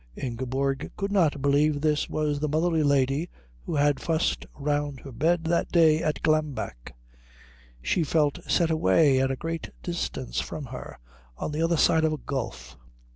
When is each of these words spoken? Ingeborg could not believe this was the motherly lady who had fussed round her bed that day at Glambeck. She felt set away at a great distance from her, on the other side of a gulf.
Ingeborg 0.15 0.89
could 0.97 1.11
not 1.11 1.43
believe 1.43 1.79
this 1.79 2.09
was 2.09 2.39
the 2.39 2.49
motherly 2.49 2.81
lady 2.81 3.29
who 3.61 3.75
had 3.75 3.99
fussed 3.99 4.47
round 4.55 5.01
her 5.01 5.11
bed 5.11 5.43
that 5.43 5.71
day 5.71 6.01
at 6.01 6.23
Glambeck. 6.23 6.95
She 7.83 8.03
felt 8.03 8.39
set 8.47 8.71
away 8.71 9.19
at 9.19 9.29
a 9.29 9.35
great 9.35 9.69
distance 9.83 10.39
from 10.39 10.65
her, 10.65 10.97
on 11.37 11.51
the 11.51 11.61
other 11.61 11.77
side 11.77 12.03
of 12.03 12.13
a 12.13 12.17
gulf. 12.17 12.79